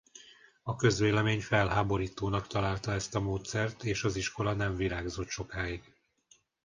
A 0.63 0.75
közvélemény 0.75 1.41
felháborítónak 1.41 2.47
találta 2.47 2.91
ezt 2.91 3.15
a 3.15 3.19
módszert 3.19 3.83
és 3.83 4.03
az 4.03 4.15
iskola 4.15 4.53
nem 4.53 4.75
virágzott 4.75 5.29
sokáig. 5.29 5.93